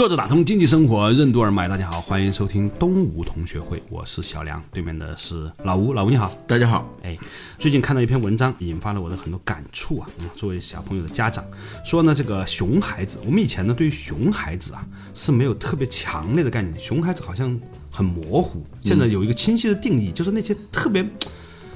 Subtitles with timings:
[0.00, 6.88] 坐着打通经济生活任督二脉，大家好，欢迎收听东吴同学会，我是小梁，对面的是老吴，老吴你好，大家好。
[7.02, 7.18] 哎，
[7.58, 10.08] 最近看到一篇文章，引发了我的很多感触啊。
[10.20, 11.44] 嗯，作为小朋友的家长，
[11.84, 14.82] 说呢，这个熊孩子，我们以前呢对于熊孩子啊
[15.12, 18.64] 是没有特别强烈的概念，熊孩子好像很模糊。
[18.82, 21.06] 现在有一个清晰的定义，就是那些特别。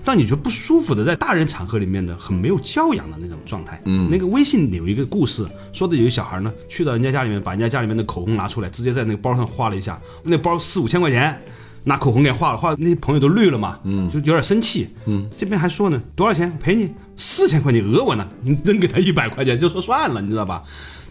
[0.04, 3.80] 让你觉得不舒服的，在大人场合里面的很没有教养的那种状态。
[3.86, 9.98] 嗯，那个微信有一个故事，说的有一个小孩呢，去到人家家里面，把人家家里面的口红拿出来，直接在那个包上画了一下。
[10.22, 11.40] 那包四五千块钱，
[11.84, 13.78] 拿口红给画了，画那些朋友都绿了嘛。
[13.84, 14.88] 嗯，就有点生气。
[15.06, 18.28] 嗯，这边还说呢，多少钱赔你四千块，钱讹我呢？
[18.42, 20.62] 你扔给他一百块钱就说算了，你知道吧？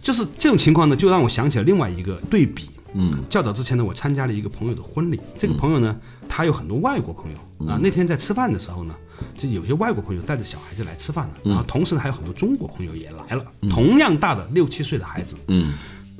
[0.01, 2.69] 就是这种情况呢，就让我想起了另外一个对比。
[2.95, 5.19] 嗯，较早之前呢，我参加了一个朋友的婚礼。
[5.35, 7.79] 这个朋友呢，他有很多外国朋友啊。
[7.81, 8.95] 那天在吃饭的时候呢，
[9.37, 15.35] 就有些外国朋友带着小孩就来吃饭了，然后同时呢，还有很多中国朋友也来了，同样大的六七岁的孩子。
[15.47, 15.73] 嗯，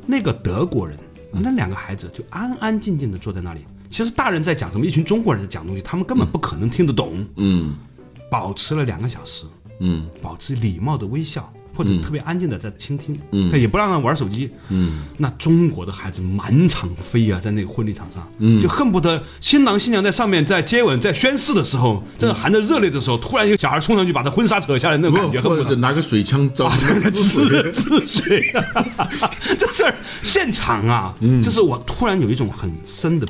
[0.05, 0.97] 那个德国人，
[1.31, 3.65] 那两个孩子就安安静静的坐在那里。
[3.89, 7.25] 其实大人在讲什么，一群中国人在讲东西，他们根本不可能听得懂。
[7.35, 7.75] 嗯，
[8.29, 9.45] 保持了两个小时。
[9.79, 11.51] 嗯，保持礼貌的微笑。
[11.75, 26.69] 或者特别安静的在倾听，嗯，他也不让他玩手机，嗯，那中国的孩子满场飞啊，在那个婚礼场上，嗯，就恨不得新郎新娘在上面在接吻在宣誓的时候，正含着热泪的时候，突然一个小孩冲上去把他婚纱扯下来，那种感觉，或者拿个水枪照
[27.11, 28.53] 滋滋水，
[29.57, 33.27] 这事儿现场啊，就是我突然有一种很深的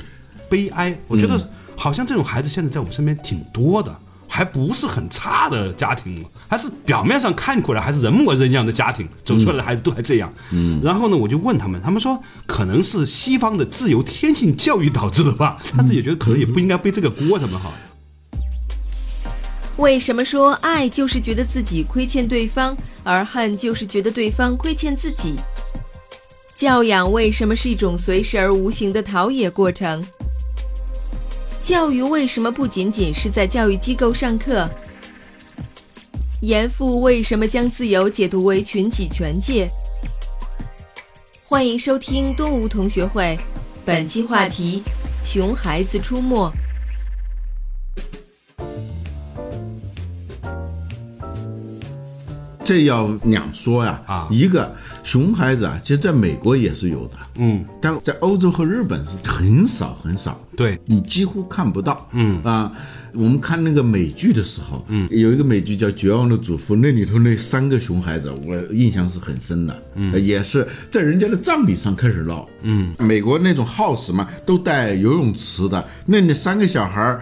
[0.50, 3.95] 悲哀，我觉得好像这种孩子现在在我们身边挺多的。
[4.34, 10.34] 还不是很差的家庭，还是表面上看过来还是人模人样的家庭，走出来的孩子都还这样。
[10.52, 17.72] 嗯，然后呢，我就问他们，他们说可能是西方的自由天性教育导致的吧，但是也觉得可能也不应该背这个锅，怎么好？
[19.78, 25.36] 为什么说爱就是觉得自己亏欠对方，而恨就是觉得对方亏欠自己？
[26.56, 30.03] 教养为什么是一种随时而无形的陶冶过程？
[31.63, 34.69] 教育为什么不仅仅是在教育机构上课？
[36.41, 39.69] 严复为什么将自由解读为群体权界？
[41.46, 43.40] 欢迎收听东吴同学会，
[43.85, 44.84] 本期话题：
[45.24, 46.51] 熊孩子出没。
[52.63, 60.79] 这要两说呀，啊，一个熊孩子啊，其实在美国也是有的，嗯，但在欧洲和日本是很少很少，对。
[60.85, 62.41] 你几乎看不到，嗯。
[62.44, 62.72] 啊，
[63.13, 77.19] 我们看那个美剧的时候，嗯，有一个美剧叫《绝望的主妇》，那里头那三个熊孩子，我印象是很深的，嗯，也是在人家的葬礼上开始闹，嗯，美国那种 house 嘛，都带游泳池的，那那三个小孩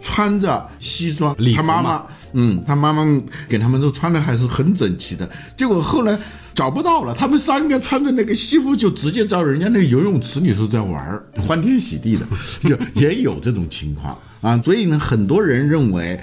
[0.00, 2.02] 穿着西装，他妈妈。
[2.32, 3.04] 嗯，他妈妈
[3.48, 6.18] 给他们都穿的还是很整齐的，结果后来
[6.54, 12.26] 找不到了，他们三个穿着那个西服就直接到人家那个游泳池里头在玩儿， 欢天喜地的，
[12.68, 14.60] 就也有这种情况啊。
[14.62, 16.20] 所以呢，很多人认为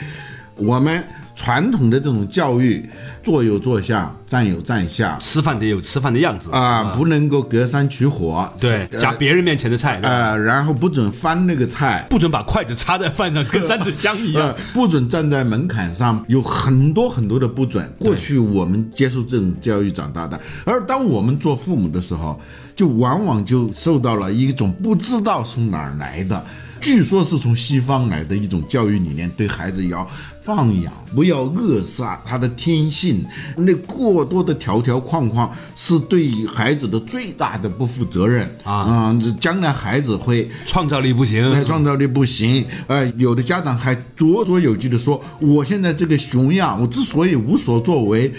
[0.56, 1.04] 我们。
[1.36, 2.90] 传统的这种教育，
[3.22, 6.50] 坐有坐相，站有站相，吃饭得有吃饭的样子。
[6.52, 17.86] 啊，不能够隔山取火，对，夹别人面前的菜啊，然后不准翻那个菜，不准把筷子插在饭上，跟三炷香一样，不准站在门槛上，有很多很多的不准。
[18.00, 22.40] 过去我们接受这种教育长大的，而当我们做父母的时候，
[22.76, 26.44] 就往往就受到了一种不知道从哪儿来的。
[26.82, 30.08] 据说是从西方来的一种教育理念，对孩子要
[30.46, 33.26] 放养，不要扼杀他的天性。
[33.58, 38.72] 那过多的条条框框是对孩子的最大的不负责任啊！
[38.74, 42.64] 啊，将来孩子会创造力不行，创造力不行。
[42.86, 48.32] 呃，有的家长还着着有句的说：“我现在这个熊样，我之所以无所作为。”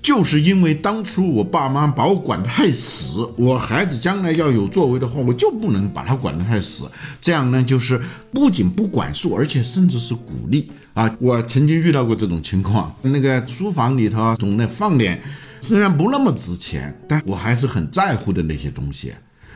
[0.00, 6.88] 就是因为当初我爸妈把我管得太死，我孩子将来要有作为的话，我就不能把他管得太死。
[7.20, 8.00] 这样呢，就是
[8.32, 11.14] 不仅不管束，而且甚至是鼓励啊！
[11.20, 15.22] 我曾经遇到过这种情况，那个书房里头总那放点，
[15.60, 19.12] 虽然不那么值钱，但我还是很在乎的那些东西，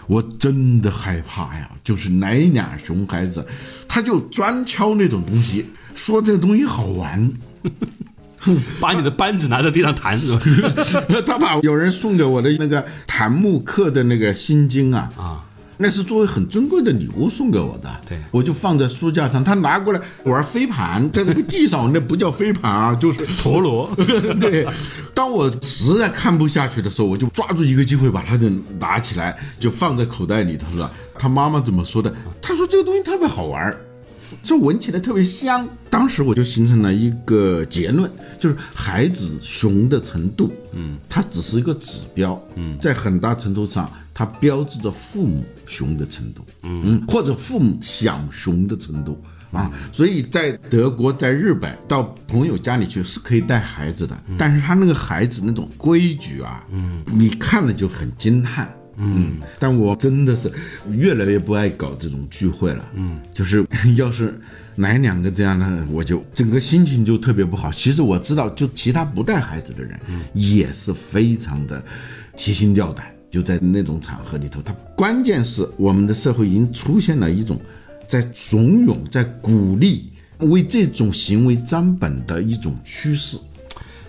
[0.07, 1.69] 我真的害怕呀！
[1.83, 3.45] 就是来俩熊孩子，
[3.89, 5.67] 他就专挑那种东西，
[5.97, 7.29] 说这个东西好玩。
[8.81, 10.41] 把你的扳指拿在地上弹是吧？
[11.27, 15.45] 他把有人送给我的那个檀木刻的那个心经啊啊，
[15.83, 17.91] 那是作为很珍贵的礼物送给我的。
[18.09, 23.91] 对我就放在书架上，他拿过来玩飞盘，在那个地上，那不叫飞盘啊，就是 陀螺。
[24.41, 24.67] 对，
[25.13, 28.49] 当我实在看不下去的时候，我就抓住一个机会把它就
[28.79, 30.91] 拿起来，就放在口袋里头了。
[31.19, 32.15] 他妈妈怎么说的？
[32.41, 33.77] 他说这个东西特别好玩
[34.35, 34.39] 儿。
[34.43, 49.21] 就闻起来特别香，当时我就形成了一个结论，就是孩子熊的程度，嗯，它只是一个指标，嗯，在很大程度上，它标志着父母熊的程度，嗯，或者父母想熊的程度
[49.53, 49.71] 啊。
[49.93, 58.73] 所以在德国、在日本，到朋友家里去是可以带孩子的，但是他那个孩子那种规矩啊，嗯，你看了就很惊叹。
[58.97, 60.51] 嗯，但我真的是
[60.91, 62.85] 越来越不爱搞这种聚会了。
[62.95, 63.67] 嗯，就是
[63.97, 64.39] 要是
[64.77, 67.71] 来两个这样的，我就整个心情就特别不好。
[67.73, 69.99] 其实我知道，就其他不带孩子的人，
[70.35, 71.83] 也是非常的
[72.37, 73.07] 提心吊胆。
[73.31, 77.59] 就在那种场合里头，他关键是我们的社会已经出现了一种
[78.07, 83.39] 在怂恿、在鼓励为这种行为张本的一种趋势。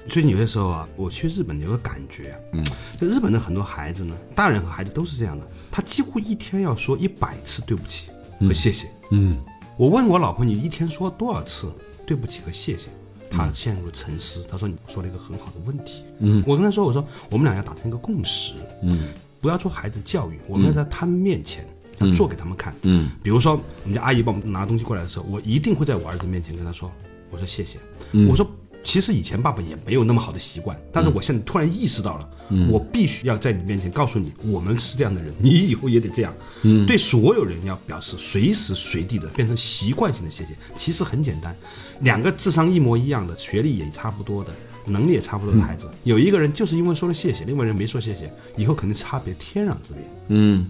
[0.09, 2.63] 最近有些时候啊，我去日本有个感觉，嗯，
[2.99, 8.09] 就日本的很多孩子呢，大人和孩子都是这样的，他几乎一天要说一百次对不起
[8.39, 9.37] 和谢谢，嗯，
[9.77, 11.73] 我问我老婆，你一天说多少次
[12.05, 12.89] 对不起和谢谢？
[13.31, 18.53] 她陷入了沉思，她说你说了一个很好的问题，嗯，我跟她说，我说我们俩要达成一个共识，
[18.83, 19.07] 嗯，
[19.41, 21.65] 不要做孩子教育，我们要在他们面前
[21.97, 23.53] 要做给他们看，嗯，比如说
[23.83, 26.91] 我们家阿姨帮我们拿东西过来的时候，我一定会在我儿子面前跟他说，
[27.31, 27.79] 我说谢谢，
[28.29, 28.45] 我说。
[28.83, 32.29] 其实以前爸爸也没有那么好的习惯，但是我现在突然意识到了，
[32.69, 36.33] 我必须要在你面前告诉你，我们是这样的人，你以后也得这样。
[36.85, 40.49] 对所有人要表示随时随地的变成习惯性的谢谢。
[40.75, 41.55] 其实很简单，
[42.01, 44.51] 两个智商一模一样的、学历也差不多的、
[44.85, 50.03] 能力也差不多的孩子，有一个人就是因为说了谢谢，另外人没说谢谢，以后肯定差别天壤之别。
[50.29, 50.69] 嗯。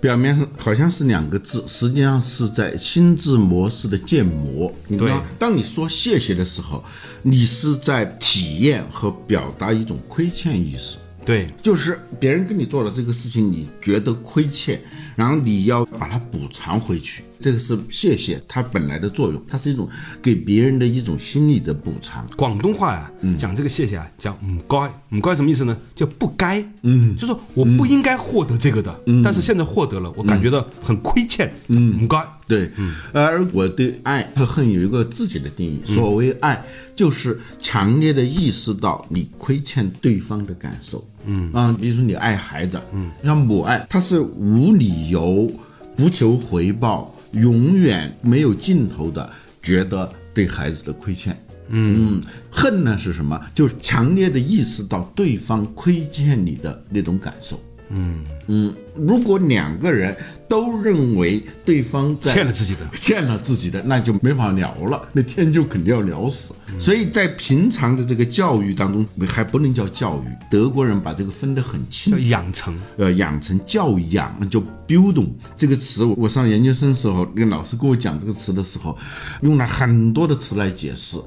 [0.00, 4.72] 表面上好像是两个字，实际上是在心智模式的建模。
[4.88, 6.82] 你对，当你说谢谢的时候，
[7.22, 10.96] 你是在体验和表达一种亏欠意识。
[11.24, 14.80] 对，就是别人跟你做了这个事情，你觉得亏欠，
[15.14, 17.22] 然后你要把它补偿回去。
[17.40, 19.88] 这个是谢谢它本来的作用，它是一种
[20.22, 22.24] 给别人的一种心理的补偿。
[22.36, 25.76] 广东话呀，讲这个谢谢啊，讲唔该，唔该什么意思呢？
[25.96, 32.24] 叫不该，嗯，就是我不应该获得这个的，但是现在获得了，我感觉到很亏欠，嗯，唔该。
[32.52, 32.70] 对，
[33.12, 35.80] 而我对爱和恨有一个自己的定义。
[35.86, 36.62] 所谓爱，
[36.94, 41.02] 就是强烈的意识到你亏欠对方的感受。
[41.24, 45.50] 嗯啊，比如说你爱孩子，嗯，像母爱，它是无理由、
[45.96, 49.30] 不求回报、永远没有尽头的，
[49.62, 51.34] 觉得对孩子的亏欠。
[51.68, 52.20] 嗯，
[52.50, 53.40] 恨呢是什么？
[53.54, 57.58] 就是强烈的意识到对方亏欠你的那种感受。
[57.94, 60.16] 嗯嗯，如果两个人
[60.48, 66.54] 都认为对方在欠了自己的，欠了自己的，那就没法聊了，那天就肯定要聊死。
[66.78, 72.74] 所以在平常的这个教育当中，还不能叫教育，德国人把这个分得很清，叫养成。
[72.96, 78.96] 呃，养成教养就 building 这个词，我上研究生时候，那个老师跟我讲这个词的时候，
[79.42, 81.18] 用了很多的词来解释，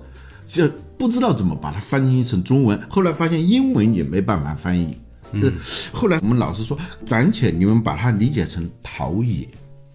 [0.47, 0.67] 就
[0.97, 2.79] 不知道怎么把它翻译成中文。
[2.89, 4.97] 后来发现英文也没办法翻译。
[5.31, 5.51] 嗯，
[5.91, 9.47] 后来我们老师说，暂且你们把它理解成陶冶，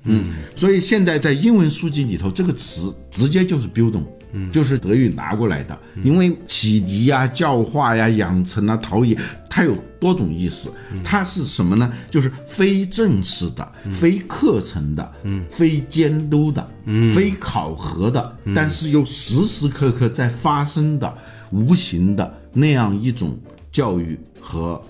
[0.05, 9.17] 嗯，所以现在在英文书籍里头，这个词直接就是 building，嗯，就是德语拿过来的，因为启迪呀、教化呀、养成啊、陶冶，
[9.49, 10.70] 它有多种意思，
[11.03, 11.91] 它是什么呢？
[12.10, 21.19] 就是非正式的、非课程的、嗯，非监督的、嗯，非考核的，但是又时时刻刻在发生的、
[21.51, 23.39] 无形的那样一种
[23.72, 24.81] 教育和。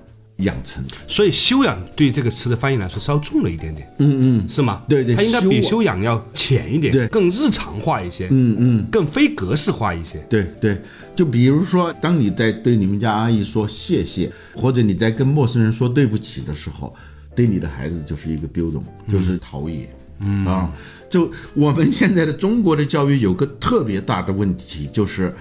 [0.42, 4.82] 养成，所以修养对这个词的翻译来说稍重了一点点，嗯嗯，是吗？
[4.88, 10.80] 对对，它应该比修养要浅一点，对，更日常化一些，嗯嗯，更非格式化一些，对对。
[11.16, 16.94] 就比如说，当你在对你们家阿姨说谢谢，或者你在跟陌生人说对不起的时候，
[17.34, 18.80] 对你的孩子就是一个 build，
[19.10, 19.86] 就是陶冶，
[20.20, 20.72] 嗯啊。
[21.10, 25.34] 就我们现在的中国的教育有个特别大的问题，就是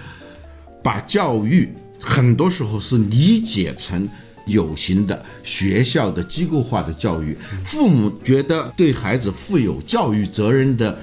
[0.84, 1.70] 把教育
[2.02, 4.10] 很多时候是理解成。
[4.50, 10.98] 有形的学校的机构化的教育，父母觉得对孩子负有教育责任的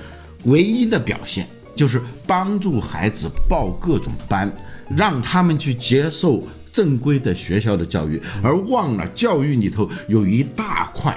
[0.45, 4.53] 唯一的表现，就是帮助孩子报各种班，
[4.97, 11.17] 让他们去接受正规的学校的教育，而忘了教育里头有一大块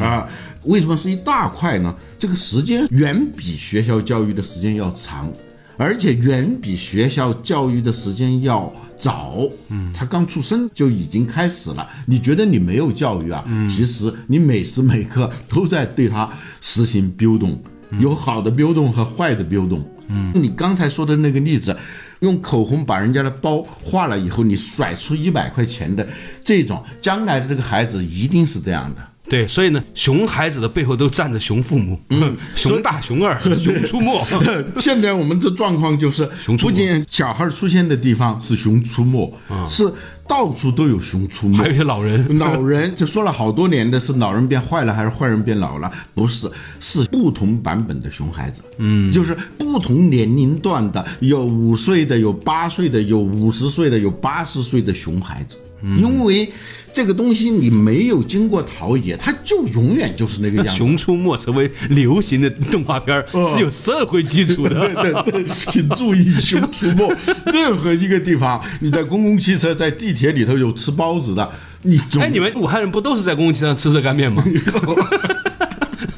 [0.00, 0.28] 啊。
[0.64, 1.94] 为什么是一大块呢？
[2.18, 5.32] 这个时间远比学校教育的时间要长，
[5.78, 11.88] 而且远比学校教育的时间要早，嗯，他刚出生就已经开始了。
[12.06, 13.44] 你觉得你没有教育啊？
[13.46, 16.28] 嗯，其实你每时每刻都在对他
[16.60, 17.56] 实行 building，
[18.00, 19.84] 有好的 building 和坏的 building。
[20.08, 21.76] 嗯，你刚才说的那个例子，
[22.20, 26.06] 用口红把人家的包画了以后，你甩出一百块钱的
[26.42, 29.06] 这种，将来的这个孩子一定是这样的。
[29.28, 34.10] 对，所以呢，熊孩子的背后都站着熊父母，嗯， 熊大、熊二、 熊出没。
[34.80, 39.32] 现在我们这状况就是，不仅小孩出现的地方是熊出没，
[39.68, 39.92] 是
[40.26, 42.38] 到处都有熊出没，还有些老人。
[42.38, 45.92] 老人就说了好多年的是老人变坏了还是坏人变老了？
[46.14, 48.62] 不是，是不同版本的熊孩子。
[48.78, 55.58] 嗯，就是不同年龄段的，有五岁的，有八岁的，有五十岁的，有八十岁的熊孩子。
[55.82, 56.50] 因为
[56.92, 60.72] 这个东西你没有经过陶冶，它就永远就是那个样子。
[60.76, 64.80] 熊出没成为流行的动画片是有社会基础的。
[65.02, 67.14] 对对对，请注意，熊出没
[67.52, 71.48] 任何一个地方，你在公共汽车、在地铁里头有吃包子的，
[71.82, 74.42] 你哎，你们武汉人不都是在公共汽车上吃热干面吗？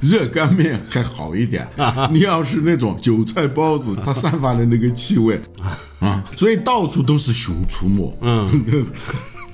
[0.01, 1.69] 热干面还好一点，
[2.11, 5.39] 你要是那种韭菜包子，它散发的那个气味
[5.99, 8.19] 啊，所以到处都是熊出没。
[8.23, 8.87] 嗯。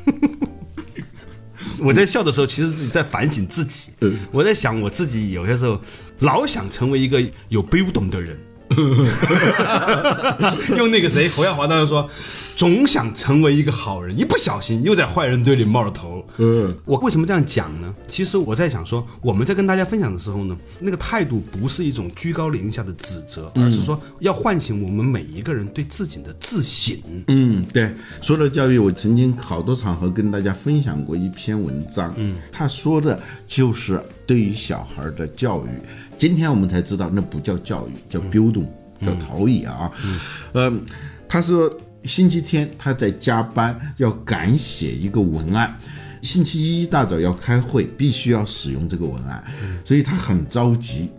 [1.78, 3.90] 我在笑的时候，其实自己在反省自己。
[4.30, 5.80] 我在想，我自己有些时候
[6.20, 8.38] 老想成为一个有 build 的人。
[10.76, 12.08] 用那个谁侯耀华当时说，
[12.56, 16.24] 总想成为一个好人，一不小心又在坏人堆里冒了头。
[16.38, 17.94] 嗯，我为什么这样讲呢？
[18.08, 26.96] 其实我在想说，我们在跟大家分享的时候呢，那个态度不是一种居高临下的指责，而是说要唤醒我们每一个人对自己的自省。
[27.28, 27.94] 嗯，对。
[28.20, 32.12] 说到教育，我曾经好多场合跟大家分享过一篇文章。
[32.16, 35.68] 嗯，他说的就是对于小孩的教育。
[36.18, 38.66] 今天我们才知道，那不叫教育，叫 building，
[39.00, 39.90] 叫陶冶啊。
[40.54, 40.82] 嗯，
[41.28, 41.70] 他说
[42.04, 45.76] 星期天他在加班，要赶写一个文案，
[46.22, 49.42] 星期一一大早要开会，必须要使用这个文案，
[49.84, 51.10] 所以他很着急。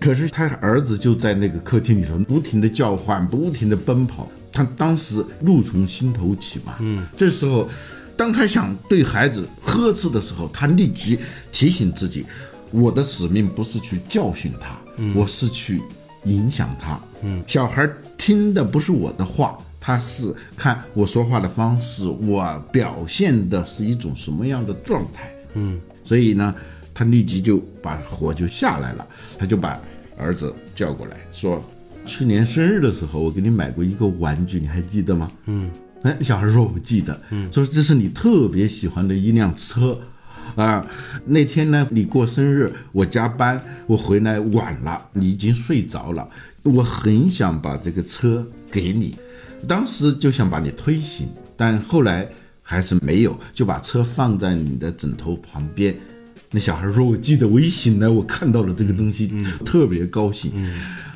[0.00, 6.74] 可是他儿子就在那个客厅里头不停的叫唤，不停的奔跑，他当时怒从心头起嘛。
[6.80, 7.68] 嗯，这时候，
[8.16, 11.18] 当他想对孩子呵斥的时候，他立即
[11.52, 12.26] 提醒自己。
[12.72, 14.76] 我的使命不是去教训他，
[15.14, 15.80] 我是去
[16.24, 16.98] 影响他。
[17.22, 25.32] 嗯，小孩听的不是我的话，他是看我说话的方式，我表现的是一种什么样的状态。
[25.54, 26.54] 嗯，所以呢，
[26.94, 29.06] 他立即就把火就下来了，
[29.38, 29.78] 他就把
[30.16, 31.62] 儿子叫过来说
[32.06, 35.70] ：“去年生日的时候，我给你买过一个玩具，你还记得吗？”嗯，
[36.02, 39.98] 哎，小孩说：“我记得。”嗯，说这是你特别喜欢的一辆车。
[40.54, 40.86] 啊，
[41.24, 46.28] 那天呢，你过生日，我加班，我回来晚了，你已经睡着了。
[46.62, 49.16] 我很想把这个车给你，
[49.66, 52.28] 当时就想把你推醒，但后来
[52.62, 55.96] 还是没有，就把车放在你的枕头旁边。
[56.54, 59.32] 那小孩说：“我记得我一醒来，我看到了这个东西，
[59.64, 60.52] 特别高兴。”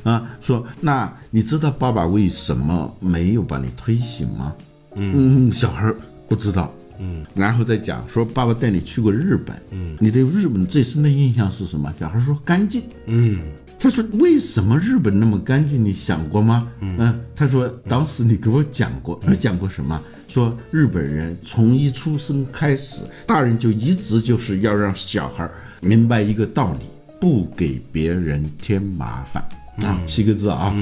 [0.03, 4.55] 啊，说那你知道爸爸为什么没有把你推醒吗？
[4.95, 5.93] 嗯，小孩
[6.27, 6.73] 不知道。
[6.99, 11.93] 嗯，然后再讲说爸爸带你去过日本，嗯，你对日本最深的印象是什么？
[11.99, 13.39] 小孩说干净，嗯，
[13.79, 15.83] 他说为什么日本那么干净？
[15.83, 16.71] 你想过吗？
[16.79, 20.01] 嗯，他说当时你给我讲过，讲过什么？
[20.27, 25.49] 说日本人从一出生开始，大人就一直就是要让小孩
[25.79, 26.79] 明白一个道理，
[27.21, 29.41] 不给别人添麻烦
[29.85, 30.75] 啊，七个字啊。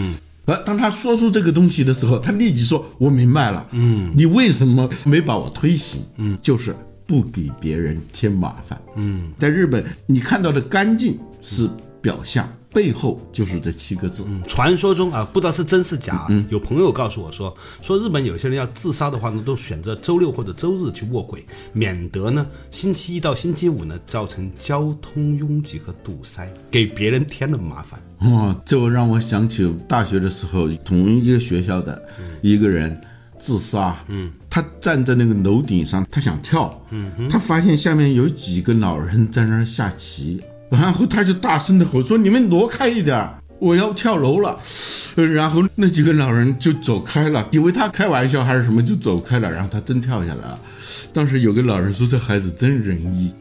[0.46, 6.02] 而当他说出这个东西的时候，他立即说：“我明白了，嗯，你为什么没把我推醒？
[6.18, 6.76] 嗯，就是
[7.08, 8.80] 不给别人添麻烦。
[8.96, 11.70] 嗯，在日本，你看到的干净是
[12.02, 14.26] 表象。”背后就是这七个字。
[14.46, 16.26] 传说中啊，不知道是真是假。
[16.28, 27.98] 嗯有朋友告诉我说，说日本有些人要自杀的话呢，都选择周六或者周日去卧轨，免得呢星期一到星期五呢造成交通拥挤和堵塞，给别人添了麻烦。
[28.20, 32.02] 哦，这让我想起大学的时候，同一个学校的
[32.42, 33.00] 一个人
[33.40, 33.96] 自杀。
[34.10, 36.78] 嗯，他站在那个楼顶上，他想跳。
[36.90, 40.42] 嗯，他发现下面有几个老人在那儿下棋。
[40.82, 43.28] 然后他就大声的吼说：“你们挪开一点，
[43.60, 44.60] 我要跳楼了。”
[45.34, 49.50] 然后那几个老人就走开了，以为他开玩笑还是什么，就走开了。
[49.50, 50.60] 然后他真跳下来了。
[51.14, 53.32] 当时有个老人说：“这孩子真仁义，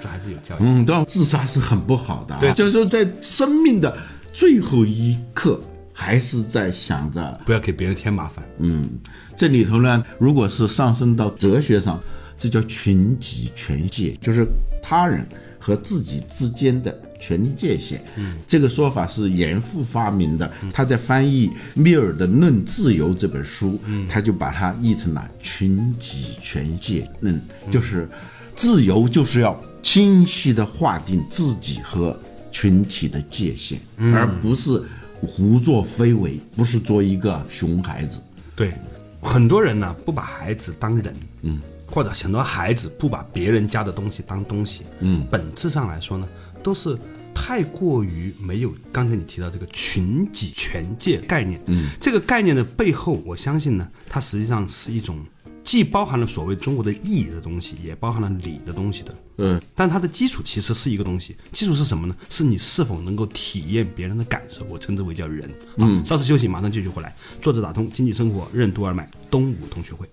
[0.00, 2.34] 这孩子有教育。”嗯，但自杀是很不好的。
[2.40, 3.94] 对，就是说在生命的
[4.32, 5.60] 最后一刻，
[5.92, 8.42] 还是在想着不要给别人添麻烦。
[8.58, 8.88] 嗯，
[9.36, 12.00] 这里头呢，如果是上升到哲学上，
[12.38, 14.46] 这叫群己权界，就是
[14.82, 15.26] 他人。
[15.62, 18.02] 和自己之间的权利界限。
[18.16, 20.50] 嗯，这个说法是严复发明的。
[20.72, 23.78] 他在翻译密尔的《论自由》这本书，
[24.08, 27.40] 他就把它译成了群体权界论，
[27.70, 28.08] 就是
[28.56, 32.18] 自由就是要清晰的划定自己和
[32.50, 33.78] 群体的界限，
[34.14, 34.82] 而不是
[35.20, 38.18] 胡作非为，不是做一个熊孩子。
[38.56, 38.74] 对，
[39.20, 41.60] 很多人呢不把孩子当人，嗯，
[41.92, 46.26] 或者很多孩子不把别人家的东西当东西，嗯，本质上来说呢，
[46.62, 46.98] 都是
[47.34, 55.22] 太过于没有刚才你提到这个群己权界概念，嗯，这个概念的背后，我相信呢，它实际上是一种
[55.62, 62.16] 既包含了所谓中国的义的东西，也包含了礼的东西的，嗯，但它的基础其实是一个东西，基础是什么呢？
[62.30, 65.50] 是你是否能够体验别人的感受，我称之为叫人。
[65.76, 67.14] 嗯，稍事休息，马上继续回来。
[67.40, 70.08] 作者打通经济生活任督二脉，东吴同学会。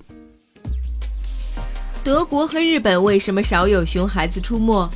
[2.10, 4.90] 德国和日本为什么少有熊孩子出没？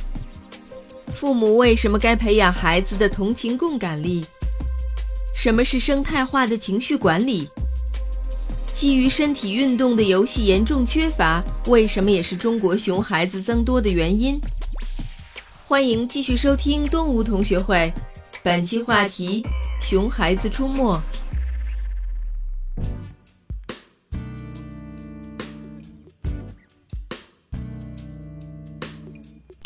[1.14, 4.26] 父母为什么该培养孩子的同情共感力？
[5.32, 7.48] 什么是生态化的情绪管理？
[8.72, 14.36] 基于身体运动的游戏严重缺乏，为什么也是中国熊孩子增多的原因？
[15.68, 17.92] 欢迎继续收听东吴同学会，
[18.42, 19.46] 本期话题：
[19.80, 21.00] 熊孩子出没。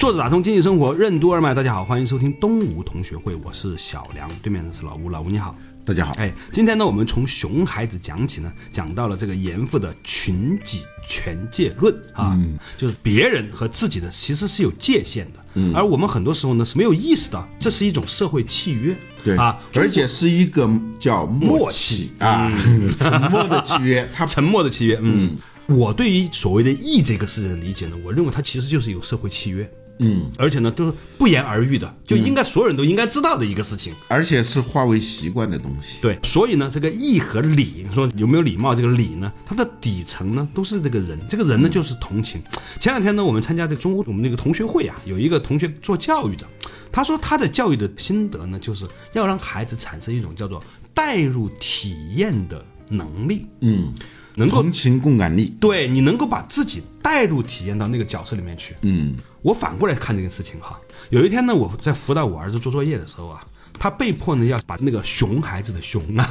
[0.08, 5.54] 作者打通经济生活任督二脉，大家好，欢迎收听东吴同学会，我是小梁，对面的是老吴，老吴你好。
[5.84, 12.34] 大家好，哎，今天呢，我们从熊孩子讲起呢，讲到了这个严复的群己权界论啊，
[12.78, 20.66] 就是别人和自己的其实是有界限的，嗯，而我们很多时候呢是没有意识到这是一种社会契约，对啊，而且是一个
[20.98, 22.12] 叫默契。
[22.18, 22.50] 啊，
[22.96, 25.36] 沉默的契约， 它沉默的契约，嗯，
[25.66, 29.70] 我对于所谓的义这个事情的理解呢，我认为它其实就是有社会契约。
[30.00, 36.00] 嗯，而且呢，都是不言而喻的，就应该所有人都应该知道的一个事情，而且是化为习惯的东西。
[36.00, 38.74] 对，所以呢，这个义和礼，说有没有礼貌？
[38.74, 42.40] 这个礼呢，它的底层呢，都是这个人，这个人呢，就是同情。
[42.78, 46.46] 前两天呢，我们参加这中国我们那个同学会啊，有一个同学做教育的，
[46.92, 50.62] 他说他的教育的心得呢，就是要让孩子产生一种叫做
[50.94, 53.46] 代入体验的能力。
[53.62, 53.92] 嗯。
[54.38, 58.76] 能够同情共感力，对你能够把自己带入体验到那个角色里面去。
[58.82, 60.78] 嗯，我反过来看这件事情哈。
[61.10, 63.44] 有一天呢，我在辅导我儿子做作业的时候啊，
[63.78, 66.28] 他被迫呢要把那个熊孩子的熊啊，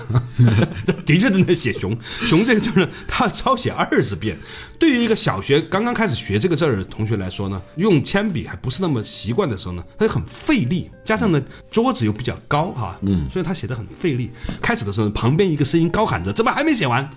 [1.06, 4.38] 的确正在写熊熊这个字呢，他要抄写二十遍。
[4.80, 10.90] 对于一个小学刚刚开始学这个字儿的同学来说呢，用铅笔还不是那么习惯的时候呢，他就很费力。
[11.04, 14.30] 加上呢，桌子又比较高哈，嗯，所以他写的很费力。
[14.62, 17.10] 开始的时候，旁边一个声音高喊着：“怎么还没写完？”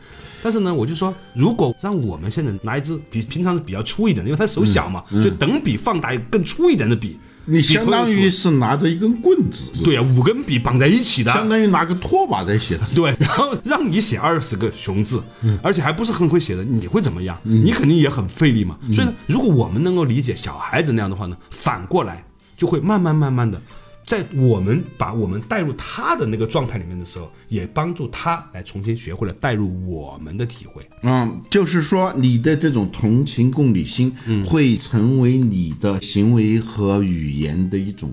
[0.42, 15.22] 但是呢，我就说，如果让我们现在拿一支比平常的比较粗一点的，因为他手小嘛，所以等比放大更粗一点的笔，你相当于是拿着一根棍子，对啊，五根笔绑在一起的，相当于拿个拖把在写字，对，然后让你写二十个熊字，
[15.62, 17.36] 而且还不是很会写的，你会怎么样？
[17.42, 18.76] 你肯定也很费力嘛。
[18.92, 22.24] 所以呢，如果我们能够理解小孩子那样的话呢，反过来
[22.56, 23.60] 就会慢慢慢慢的。
[24.04, 30.82] 在我们把我们带入他的那个状态里面的时候，也帮助他来重新学会了带入我们的体会。
[31.02, 34.12] 嗯，就是说你的这种同情共理心，
[34.44, 38.12] 会成为你的行为和语言的一种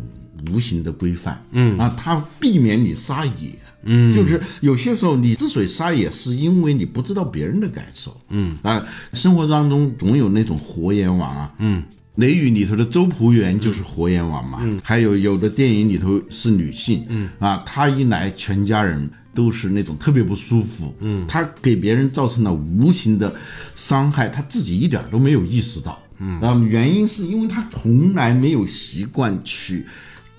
[0.52, 1.44] 无形的规范。
[1.52, 3.58] 嗯啊，它避免你撒野。
[3.84, 8.16] 嗯，就是有些时候你之所以撒野，是因为你不知道别人的感受。
[8.30, 11.54] 嗯啊，生活当中总有那种活阎王啊。
[11.60, 11.82] 嗯。
[12.18, 17.30] 《雷雨》里头的周朴园就是活阎王嘛，还有有的电影里头是女性，嗯。
[17.38, 23.36] 啊，她一来全家人都是那种特别不舒服，嗯，她给别人造成了无形的
[23.76, 26.42] 伤害，她自己一点都没有意识到，嗯。
[26.42, 29.86] 啊，原因是因为她从来没有习惯去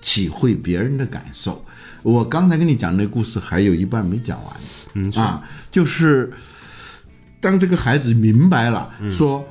[0.00, 1.64] 体会别人的感受。
[2.02, 4.52] 我刚才跟你讲那故事还有一半没讲完，
[4.94, 6.32] 嗯啊，就是
[7.40, 9.48] 当这个孩子明白了，说。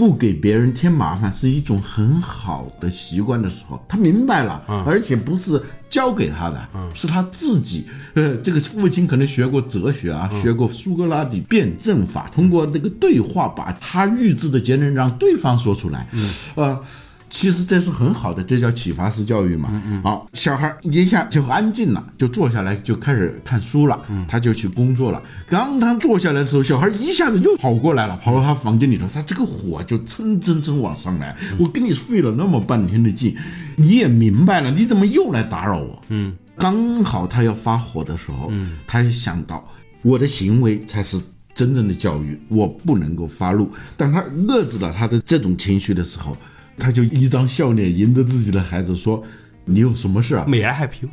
[0.00, 7.86] 不给别人添麻烦是一种很好的习惯的时候，他明白了，而且不是教给他的，是他自己。
[8.14, 16.08] 呃， 这个父亲可能学过哲学啊，学过苏格拉底辩证法，通过这个对话把他预知的结论让对方说出来，
[16.54, 16.82] 呃。
[17.30, 19.68] 其实这是很好的，这叫启发式教育嘛。
[19.72, 24.02] 嗯嗯好，小孩一下就安静了，就坐下来就开始看书了。
[24.28, 25.22] 他就去工作了。
[25.46, 31.36] 刚他坐下来的时候，小孩一下子又跑过来了，跑到他房间里头，他这个火就蹭蹭蹭往上来。
[31.56, 33.34] 我跟你费了那么半天的劲，
[33.76, 36.02] 你也明白了，你怎么又来打扰我？
[36.08, 39.64] 嗯，刚好他要发火的时候，嗯，他就想到
[40.02, 41.16] 我的行为才是
[41.54, 43.70] 真正的教育，我不能够发怒。
[43.96, 46.36] 当他遏制了他的这种情绪的时候。
[46.80, 49.22] 他就一张笑脸迎着自己的孩子说
[49.66, 51.10] ：“你有什么事啊？May I help you？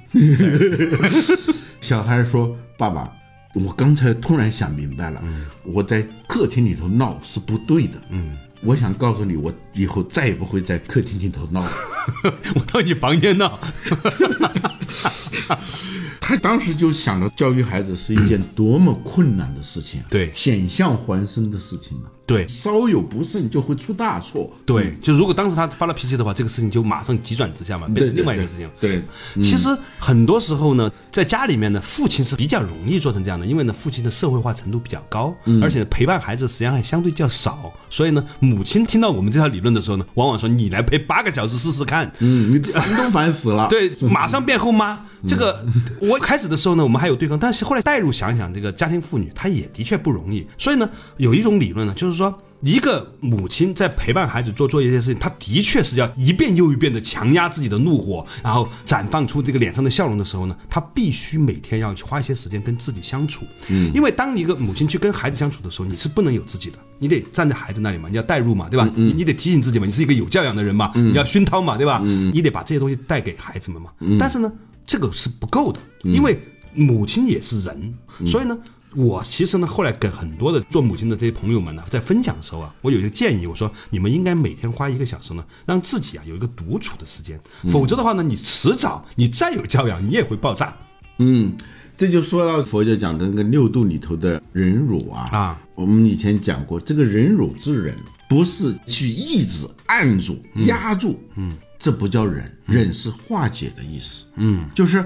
[1.82, 3.12] 小孩说：“爸爸，
[3.54, 5.22] 我刚才突然想明白了，
[5.64, 8.02] 我在客厅里头闹是不对的。
[8.10, 11.72] 嗯，我想告诉你，我以后再也不会在客厅里头闹了。
[12.56, 13.60] 我到你房间闹。
[16.20, 22.12] 他当时就想着教育孩子是一件多么困难的事情，啊对险象环生的事情啊。
[22.28, 24.52] 对稍有不慎就会出大错。
[24.66, 28.70] 对，就如果当时他发了脾气的话，这个事情就马上急转直下嘛，变成另外一个事情。
[28.82, 29.02] 对，
[29.36, 43.70] 其实很多时候呢，在家里面呢，父亲是比较容易做成这样的，因为呢，父亲的社会化程度比较高，而且呢陪伴孩子时间还相对较少，所以呢，母亲听到我们这套理论的时候呢，往往说你来陪八个小时试试看，嗯，你烦都烦死了。
[43.70, 45.06] 对，马上变后妈。
[45.28, 45.66] 这个
[46.00, 50.46] 我开始的时候呢，我们还有对抗，但是后来代入想想，这个家庭妇女她也的确不容易。
[50.60, 50.88] 所以呢，
[51.18, 63.44] 有一种理论呢，就是说，一个母亲在陪伴孩子做做一些事情，她的确是要一遍又一遍的强压自己的怒火，然后绽放出这个脸上的笑容的时候呢，她必须每天要花一些时间跟自己相处。
[63.70, 68.88] 嗯，因为当一个母亲去跟孩子相处的时候，你是不能有自己的，你得站在孩子那里嘛，你要代入嘛，对吧？
[68.96, 72.00] 你你得提醒自己嘛，你是一个有教养的人嘛，你要熏陶嘛，对吧？
[72.06, 73.90] 你得把这些东西带给孩子们嘛。
[74.20, 74.52] 但是呢。
[74.88, 76.40] 这个是不够的，因为
[76.74, 77.94] 母亲也是人，
[78.26, 78.58] 所以呢，
[78.96, 90.76] 我其实呢后来跟很多的做母亲的这些朋友们呢，在分享的时候啊，我有一个建议，我说你们应该每天花一个小时呢，让自己啊有一个独处的时间，否则的话呢，你迟早你再有教养，你也会爆炸。
[91.20, 91.56] 嗯，
[91.98, 95.62] 这就说到佛教讲的那个六度里头的忍辱啊啊。
[95.76, 97.98] 我们以前讲过，这个忍辱之忍，
[98.30, 105.06] 不是去抑制、按住、压住，嗯，这不叫忍，忍是化解的意思，嗯，就是。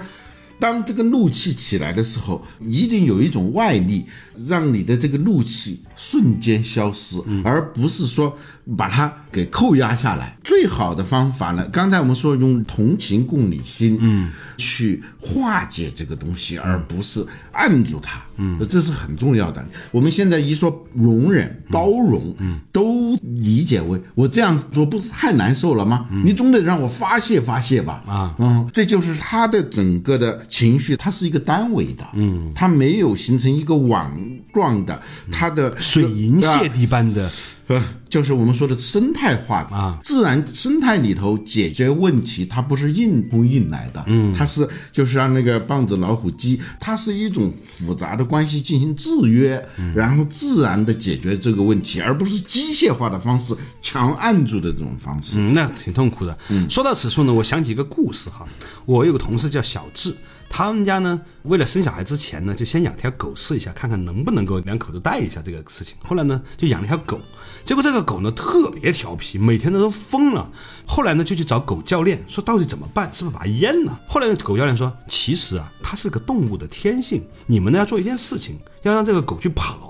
[0.59, 4.05] 当这个怒气起来的时候，一定有一种外力
[4.47, 8.37] 让你的这个怒气瞬间消失，而不是说
[8.77, 10.37] 把它给扣押下来。
[10.43, 19.65] 最好的方法呢，刚才我们说用同情共理心，嗯，去化解这个东西，而不是按住它，嗯，这是很重要的。
[19.89, 26.05] 我们现在一说容忍、包容，嗯，都理解为我这样做不是太难受了吗？
[26.23, 34.11] 你总得让我发泄发泄吧，啊，嗯，这就是他的整个的情绪，它是一个单维的，嗯，它没有形成一个网
[34.53, 37.29] 状的，它的水银泻地般的。
[37.60, 37.60] 呃，
[38.09, 49.63] 就是我们说的生态化的啊，自然生态里头解决问题，它不是硬碰硬来的，嗯，它是就是像那个棒子老虎鸡，它是一种复杂的关系进行制约，
[49.95, 55.39] 然后自然的解决这个问题，而不是机械化的方式强按住的这种方式。
[55.39, 56.37] 嗯，那挺痛苦的。
[56.49, 58.45] 嗯，说到此处呢，我想起一个故事哈。
[58.85, 60.13] 我有个同事叫小智，
[60.53, 65.95] 他们家呢为了生小孩之前呢，就先养条狗试一下，看看能不能够两口子带一下这个事情。
[66.03, 67.19] 后来呢，就养了条狗，
[67.63, 70.51] 结果这个狗呢特别调皮，每天都都疯了。
[70.85, 73.97] 后来呢，就去找狗教练说到底怎么办，是不是把它阉了？
[74.07, 79.89] 后来呢，狗教练说，其实啊，它是个动物的天性，你们呢要做一件事情，要让这个狗去跑。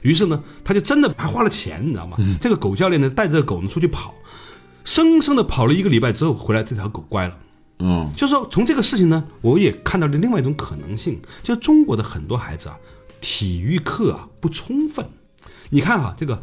[0.00, 2.16] 于是呢，他就真的还花了钱，你知道吗？
[2.40, 4.14] 这个狗教练呢带着这个狗呢出去跑。
[4.82, 7.36] 生生的跑了一个礼拜之后回来，这条狗乖了。
[7.80, 12.78] 嗯，就是说从这个事情呢，我也看到了另外一种可能性，就是中国的很多孩子啊，
[13.20, 15.04] 体育课啊不充分。
[15.70, 16.38] 你看哈、这个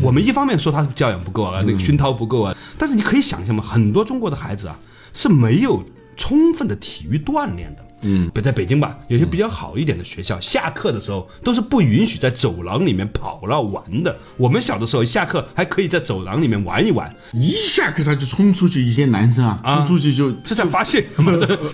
[0.00, 4.78] 我们一方面说他教养不够啊，那个熏陶不够啊，但是你可以想象嘛，很多中国的孩子啊
[5.12, 5.84] 是没有
[6.16, 7.84] 充分的体育锻炼的。
[8.02, 14.16] 嗯，北在北京吧，有些比较好一点的学校，下课的时候都是不允许在走廊里面跑了玩的。
[14.36, 21.04] 我们小的时候下课还可以在走廊里面玩一玩，一下课他就冲出去，一些男生啊，冲出去就这才发现，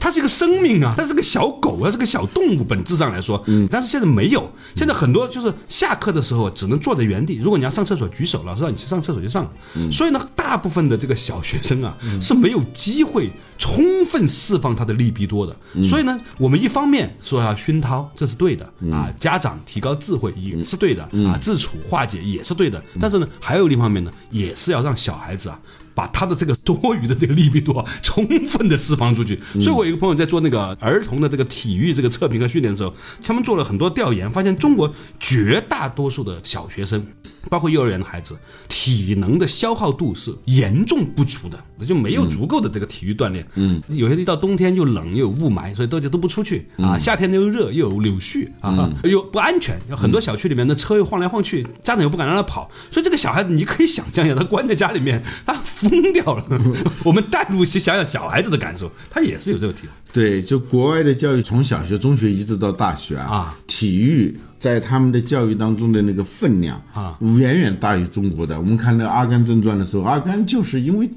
[0.00, 9.50] 他是一个生命啊，他是个小狗，它是个小动物，本质上来说，嗯，但是现在没有，现在很多就是下课的时候只能坐在原地，如果你要上厕所举手，老师让你去上厕所就上，
[9.90, 25.60] 所以呢，大部分的这个小学生啊是没有机会充分释放他的利比多的，所以呢，我们一方面说要熏陶，这是对的啊，家长提高智慧也是对的啊，自处化解也是对的，但是呢，还有另一方面呢，也是要让小孩子啊。
[25.98, 29.36] 把他的这个多余的这个利比多充分的释放出去。
[29.54, 37.04] 所以我有一个朋友在做那个儿童的这个体育这个测评和训练的时候，他们做了很多调研，发现中国绝大多数的小学生，
[37.50, 43.44] 包括幼儿园的孩子，体能的消耗度是严重不足的，就没有足够的这个体育锻炼。
[43.56, 46.96] 嗯，有些一到冬天又冷又有雾霾，所以大家都不出去啊。
[46.96, 49.76] 夏天又热又有柳絮啊，又不安全。
[49.90, 55.54] 有很多小区里面的车又晃来晃去，家长又不敢让他跑，所以这个小孩子你可以想象一下，他关在家里面，他
[55.88, 56.44] 疯掉了。
[57.04, 59.92] 我们带入去想想小孩子的感受，他也是有这个体会。
[60.12, 68.58] 对，就国外的教育，从小学、中学一直到大学啊，啊体育在他们的教育当中的那个分量啊，远远大于中国的。
[68.58, 71.08] 我们看那《阿甘正传》的时候，阿甘就是因为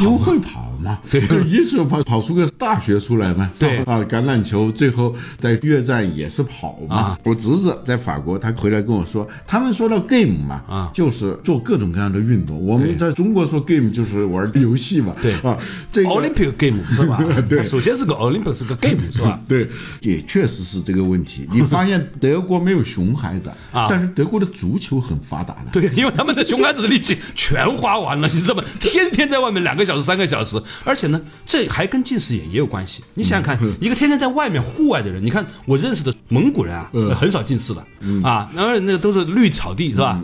[0.00, 3.50] 因为会跑嘛， 就一直跑跑出个大学出来嘛。
[3.58, 6.96] 对啊，橄榄球最后在越战也是跑嘛。
[6.96, 12.64] 啊我侄子在法国，他回来跟我说，他们说到 game 嘛，啊就是做各种各样的运动。
[12.64, 15.12] 我们在中国说 game 就是玩游戏嘛。
[15.20, 15.58] 对啊，
[15.92, 17.18] 这个 Olympic game 是吧？
[17.48, 19.40] 对首先是个 Olympic 是个 game 是吧？
[19.48, 19.68] 对，
[20.00, 21.46] 也确实是这个问题。
[21.52, 25.70] 你发现德国没有熊孩子，啊但是德国的足球很发达的。
[25.72, 28.64] 对，因为他们的熊孩子的力气全花完了，你知道吗？
[28.80, 33.02] 天天在外面两个小时、三个小时，而且呢，这还跟近视眼也有关系。
[33.14, 37.80] 你想想看，一个天天在外面户外的人，你看我认识的蒙古人啊，很少近视的
[38.22, 40.22] 啊，然后那个都是绿草地是吧？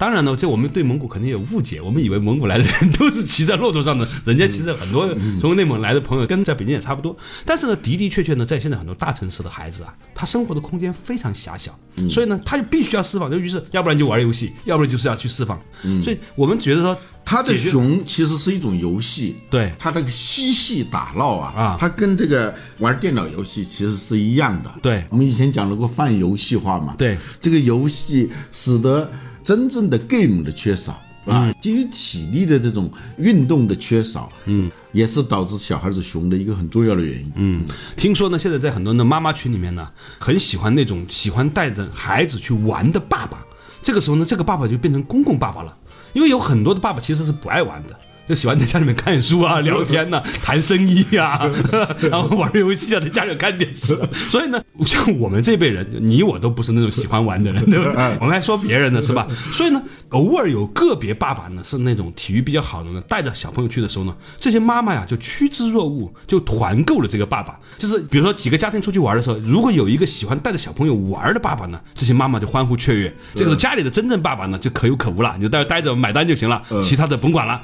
[0.00, 5.06] 当然呢，这我们对蒙古肯定有误解，我们以为蒙古来的人都是骑在骆驼上的， 人家其实很多
[5.38, 7.14] 从内蒙来的朋友跟在北京也差不多。
[7.44, 15.60] 但是呢，的的确确呢，在现在很多大城市的孩子啊，他生活的空间非常狭小，所以呢，他就必须要释放，就于是要不然就玩游戏，要不然就是要去释放。
[16.02, 19.70] 所以我们觉得说，他的熊其实是一种游戏，对。
[19.78, 21.76] 他这个嬉戏打闹啊，啊。
[21.78, 24.74] 他跟这个玩电脑游戏其实是一样的。
[24.80, 25.04] 对。
[25.10, 29.10] 我们以前讲了过泛游戏化嘛，对，这个游戏使得
[29.42, 31.00] 真正的 game 的缺少。
[31.26, 37.32] 啊，基于体力的这种运动的缺少，嗯，也是导致小孩子熊的一个很重要的原因。
[37.34, 39.86] 嗯，听说呢，现在在很多的妈妈群里面呢，
[40.18, 43.44] 很喜欢那种喜欢带着孩子去玩的爸爸。
[43.82, 45.76] 这个时候呢，这个爸爸就变成公公爸爸了，
[46.14, 47.96] 因为有很多的爸爸其实是不爱玩的。
[48.30, 51.50] 就喜欢在家里面看书啊、 聊天呐、谈生意啊，
[52.08, 53.98] 然后玩游戏啊，在家里看电视。
[54.14, 57.92] 所以呢，像我们这辈人，你我都不是那种喜欢玩的人，对不对？
[58.20, 59.26] 我们还说别人呢，是吧？
[59.50, 67.58] 所以呢，偶尔有个别爸爸呢是那种体育比较好的呢，带着小朋友去的时候呢，这些妈妈呀就趋之若鹜，就团购了这个爸爸。
[67.78, 73.12] 就是比如说几个家庭出去玩的时候，如果有一个喜欢带着小朋友玩的爸爸呢，这些妈妈就欢呼雀跃。
[73.34, 77.60] 这个时候家里的真正爸爸呢就可有可无了，你就在这待着买单就行了，其他的甭管了。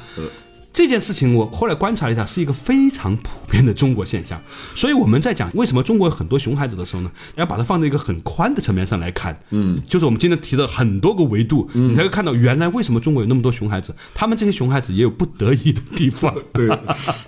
[0.76, 4.38] 这件事情我后来观察了一下，是一个非常普遍的中国现象。
[4.74, 9.34] 所以我们在讲为什么中国有很多熊孩子的时候呢，要把它放在一个很宽的层面上来看。
[9.48, 16.34] 嗯，就是我们今天提的很多个维度，你才会看到原来为什么中国有那么多熊孩子，他们这些熊孩子也有不得已的地方。
[16.52, 16.68] 对，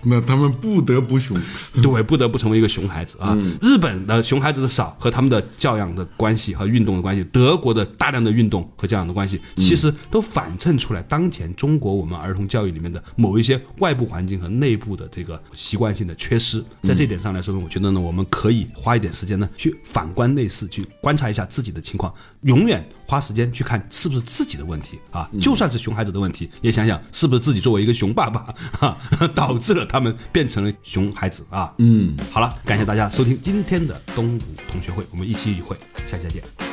[0.03, 1.35] 那他们不得不熊。
[1.83, 3.35] 对，不得不成为一个熊孩子啊。
[3.63, 16.65] 日本的熊孩子的少和他们的教养的关系和运动的关系，德国的大量的运动和教养的关系，其实都反衬出来当前中国我们儿童教育里面的某一些外部环境和内部的这个习惯性的缺失。
[16.83, 25.29] 在这点上来说呢，我觉得呢，我们可以花一点时间呢，去反观内视，去观察一下自己的情况，永远花时间去看是不是自己的问题啊。
[25.41, 28.97] 就算是熊孩子的问题，也想想是不是自己作为一个熊爸爸哈、
[29.35, 31.73] 导致了他们变成了熊孩子啊。
[31.79, 36.68] 嗯，好了，感谢大家收听今天的东吴同学会，我们一期一会，下期再见。